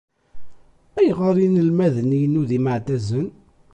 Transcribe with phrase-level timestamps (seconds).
[0.99, 3.27] Ayɣer inelmaden-inu d imeɛdazen?